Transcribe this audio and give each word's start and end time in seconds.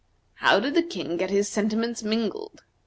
"How 0.37 0.59
did 0.59 0.73
the 0.73 0.81
King 0.81 1.15
get 1.17 1.29
his 1.29 1.47
sentiments 1.47 2.01
mingled?" 2.01 2.63